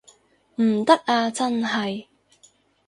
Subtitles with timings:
[0.55, 2.07] 唔得啊真係